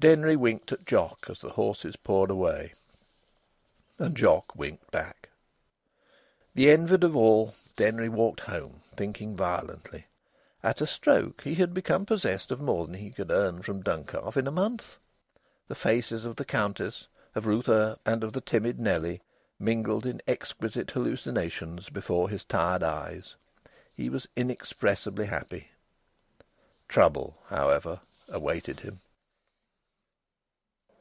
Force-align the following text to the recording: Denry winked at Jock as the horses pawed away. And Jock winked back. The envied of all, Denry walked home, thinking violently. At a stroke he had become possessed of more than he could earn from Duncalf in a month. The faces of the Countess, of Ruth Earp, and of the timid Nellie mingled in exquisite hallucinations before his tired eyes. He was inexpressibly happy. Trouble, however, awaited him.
Denry 0.00 0.36
winked 0.36 0.70
at 0.70 0.84
Jock 0.86 1.24
as 1.28 1.40
the 1.40 1.50
horses 1.54 1.96
pawed 1.96 2.30
away. 2.30 2.72
And 3.98 4.16
Jock 4.16 4.54
winked 4.54 4.92
back. 4.92 5.28
The 6.54 6.70
envied 6.70 7.02
of 7.02 7.16
all, 7.16 7.52
Denry 7.74 8.08
walked 8.08 8.38
home, 8.38 8.80
thinking 8.96 9.36
violently. 9.36 10.06
At 10.62 10.80
a 10.80 10.86
stroke 10.86 11.40
he 11.42 11.56
had 11.56 11.74
become 11.74 12.06
possessed 12.06 12.52
of 12.52 12.60
more 12.60 12.86
than 12.86 12.94
he 12.94 13.10
could 13.10 13.32
earn 13.32 13.60
from 13.62 13.82
Duncalf 13.82 14.36
in 14.36 14.46
a 14.46 14.52
month. 14.52 14.98
The 15.66 15.74
faces 15.74 16.24
of 16.24 16.36
the 16.36 16.44
Countess, 16.44 17.08
of 17.34 17.46
Ruth 17.46 17.68
Earp, 17.68 17.98
and 18.06 18.22
of 18.22 18.32
the 18.32 18.40
timid 18.40 18.78
Nellie 18.78 19.20
mingled 19.58 20.06
in 20.06 20.22
exquisite 20.28 20.92
hallucinations 20.92 21.88
before 21.88 22.28
his 22.30 22.44
tired 22.44 22.84
eyes. 22.84 23.34
He 23.96 24.08
was 24.08 24.28
inexpressibly 24.36 25.26
happy. 25.26 25.72
Trouble, 26.86 27.42
however, 27.48 27.98
awaited 28.28 28.78
him. 28.78 29.00